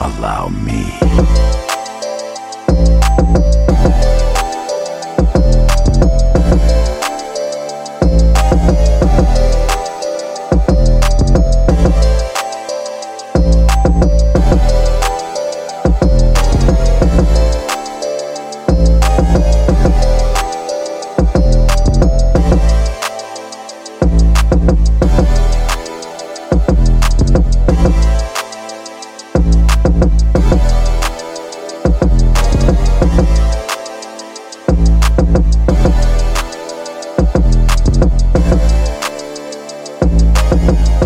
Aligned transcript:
allow 0.00 0.48
me. 0.48 1.75
Thank 40.48 41.05